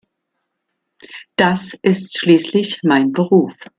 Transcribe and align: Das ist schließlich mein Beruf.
Das 1.35 1.75
ist 1.79 2.17
schließlich 2.17 2.79
mein 2.81 3.11
Beruf. 3.11 3.53